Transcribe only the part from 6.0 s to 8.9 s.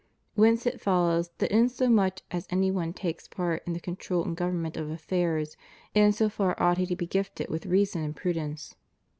so far ought he to be gifted with reason and prudence.